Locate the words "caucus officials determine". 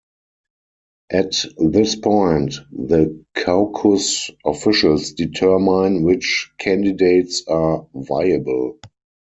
3.35-6.01